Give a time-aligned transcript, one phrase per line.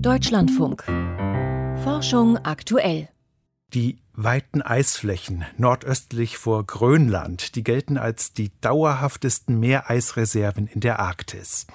[0.00, 0.84] Deutschlandfunk.
[1.82, 3.08] Forschung aktuell.
[3.72, 11.66] Die weiten Eisflächen nordöstlich vor Grönland, die gelten als die dauerhaftesten Meereisreserven in der Arktis.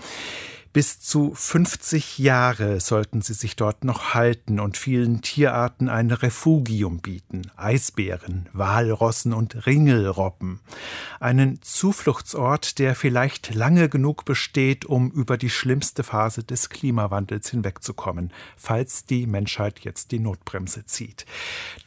[0.72, 7.00] Bis zu 50 Jahre sollten sie sich dort noch halten und vielen Tierarten ein Refugium
[7.00, 7.42] bieten.
[7.58, 10.60] Eisbären, Walrossen und Ringelrobben.
[11.20, 18.32] Einen Zufluchtsort, der vielleicht lange genug besteht, um über die schlimmste Phase des Klimawandels hinwegzukommen,
[18.56, 21.26] falls die Menschheit jetzt die Notbremse zieht.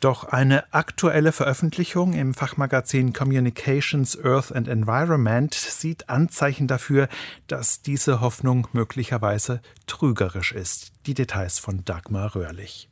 [0.00, 7.08] Doch eine aktuelle Veröffentlichung im Fachmagazin Communications Earth and Environment sieht Anzeichen dafür,
[7.46, 10.92] dass diese Hoffnung möglicherweise trügerisch ist.
[11.06, 12.88] Die Details von Dagmar Röhrlich.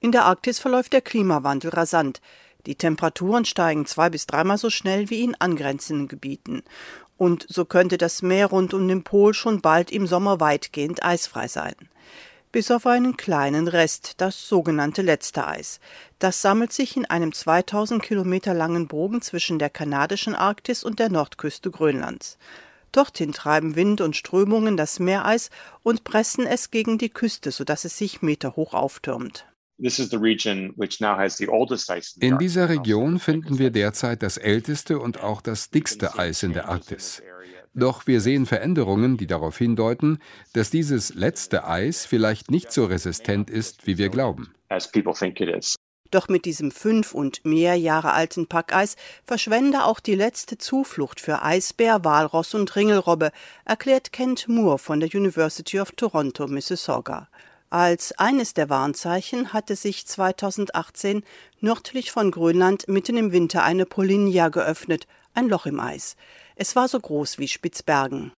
[0.00, 2.20] In der Arktis verläuft der Klimawandel rasant.
[2.66, 6.62] Die Temperaturen steigen zwei bis dreimal so schnell wie in angrenzenden Gebieten.
[7.16, 11.48] Und so könnte das Meer rund um den Pol schon bald im Sommer weitgehend eisfrei
[11.48, 11.74] sein.
[12.52, 15.80] Bis auf einen kleinen Rest, das sogenannte letzte Eis.
[16.18, 21.10] Das sammelt sich in einem 2000 Kilometer langen Bogen zwischen der kanadischen Arktis und der
[21.10, 22.38] Nordküste Grönlands.
[22.92, 25.50] Dorthin treiben Wind und Strömungen das Meereis
[25.82, 29.46] und pressen es gegen die Küste, sodass es sich meterhoch auftürmt.
[29.80, 29.92] In
[32.38, 37.22] dieser Region finden wir derzeit das älteste und auch das dickste Eis in der Arktis.
[37.74, 40.18] Doch wir sehen Veränderungen, die darauf hindeuten,
[40.52, 44.52] dass dieses letzte Eis vielleicht nicht so resistent ist, wie wir glauben.
[46.10, 51.42] Doch mit diesem fünf und mehr Jahre alten Packeis verschwende auch die letzte Zuflucht für
[51.42, 53.30] Eisbär, Walross und Ringelrobbe,
[53.64, 57.28] erklärt Kent Moore von der University of Toronto, Mississauga.
[57.70, 61.22] Als eines der Warnzeichen hatte sich 2018
[61.60, 66.16] nördlich von Grönland mitten im Winter eine Polinia geöffnet, ein Loch im Eis.
[66.56, 68.32] Es war so groß wie Spitzbergen.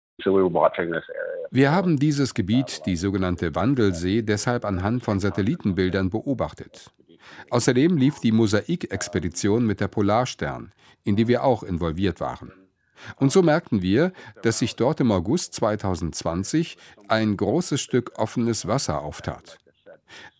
[1.53, 6.91] Wir haben dieses Gebiet, die sogenannte Wandelsee, deshalb anhand von Satellitenbildern beobachtet.
[7.51, 10.73] Außerdem lief die Mosaik-Expedition mit der Polarstern,
[11.05, 12.53] in die wir auch involviert waren.
[13.17, 16.77] Und so merkten wir, dass sich dort im August 2020
[17.09, 19.59] ein großes Stück offenes Wasser auftat.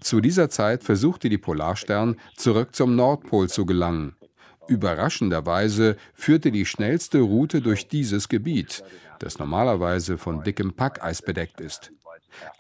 [0.01, 4.17] Zu dieser Zeit versuchte die Polarstern zurück zum Nordpol zu gelangen.
[4.69, 8.85] Überraschenderweise führte die schnellste Route durch dieses Gebiet,
[9.19, 11.93] das normalerweise von dickem Packeis bedeckt ist.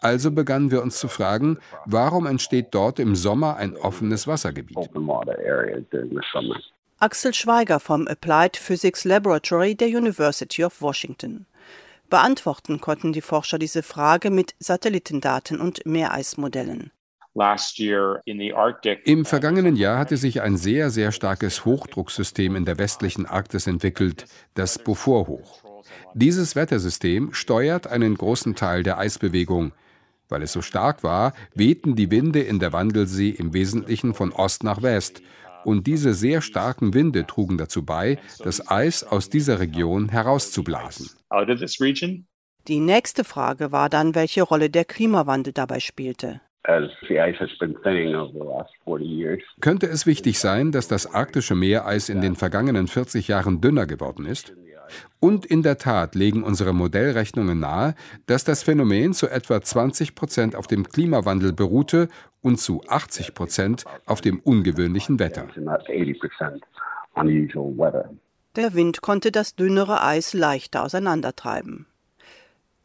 [0.00, 4.90] Also begannen wir uns zu fragen, warum entsteht dort im Sommer ein offenes Wassergebiet?
[6.98, 11.46] Axel Schweiger vom Applied Physics Laboratory der University of Washington.
[12.10, 16.90] Beantworten konnten die Forscher diese Frage mit Satellitendaten und Meereismodellen.
[19.04, 24.24] Im vergangenen Jahr hatte sich ein sehr, sehr starkes Hochdrucksystem in der westlichen Arktis entwickelt,
[24.54, 25.62] das Beaufort-Hoch.
[26.14, 29.72] Dieses Wettersystem steuert einen großen Teil der Eisbewegung.
[30.28, 34.62] Weil es so stark war, wehten die Winde in der Wandelsee im Wesentlichen von Ost
[34.64, 35.22] nach West.
[35.64, 41.10] Und diese sehr starken Winde trugen dazu bei, das Eis aus dieser Region herauszublasen.
[42.68, 46.40] Die nächste Frage war dann, welche Rolle der Klimawandel dabei spielte.
[49.60, 54.26] Könnte es wichtig sein, dass das arktische Meereis in den vergangenen 40 Jahren dünner geworden
[54.26, 54.54] ist?
[55.20, 57.94] Und in der Tat legen unsere Modellrechnungen nahe,
[58.26, 62.08] dass das Phänomen zu etwa 20 Prozent auf dem Klimawandel beruhte
[62.42, 65.48] und zu 80 Prozent auf dem ungewöhnlichen Wetter.
[68.56, 71.86] Der Wind konnte das dünnere Eis leichter auseinandertreiben.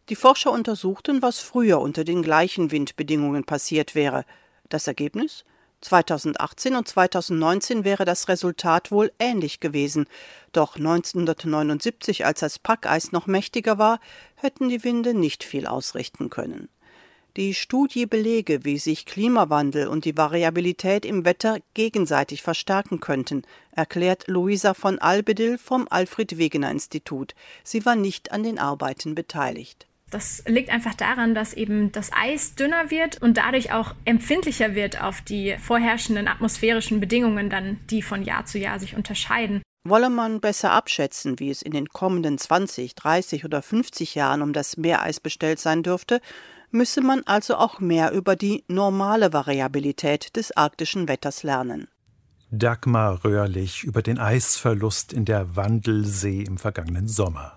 [0.09, 4.23] Die Forscher untersuchten, was früher unter den gleichen Windbedingungen passiert wäre.
[4.69, 5.45] Das Ergebnis?
[5.81, 10.07] 2018 und 2019 wäre das Resultat wohl ähnlich gewesen.
[10.51, 13.99] Doch 1979, als das Packeis noch mächtiger war,
[14.35, 16.69] hätten die Winde nicht viel ausrichten können.
[17.37, 24.29] Die Studie belege, wie sich Klimawandel und die Variabilität im Wetter gegenseitig verstärken könnten, erklärt
[24.29, 27.35] Luisa von Albedil vom Alfred Wegener Institut.
[27.61, 29.85] Sie war nicht an den Arbeiten beteiligt.
[30.15, 35.03] Das liegt einfach daran, dass eben das Eis dünner wird und dadurch auch empfindlicher wird
[35.03, 39.61] auf die vorherrschenden atmosphärischen Bedingungen, dann die von Jahr zu Jahr sich unterscheiden.
[39.83, 44.53] Wolle man besser abschätzen, wie es in den kommenden 20, 30 oder 50 Jahren um
[44.53, 46.21] das Meereis bestellt sein dürfte,
[46.71, 51.89] müsse man also auch mehr über die normale Variabilität des arktischen Wetters lernen.
[52.51, 57.54] Dagmar Röhrlich über den Eisverlust in der Wandelsee im vergangenen Sommer.